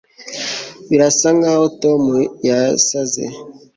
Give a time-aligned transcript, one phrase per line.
[0.89, 2.01] birasa nkaho tom
[2.47, 3.23] yasaze